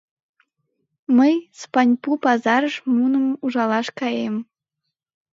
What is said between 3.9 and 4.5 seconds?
каем.